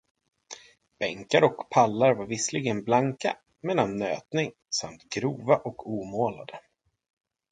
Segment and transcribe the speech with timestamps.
[0.99, 6.59] Bänkar och pallar var visserligen blanka, men av nötning, samt grova och omålade.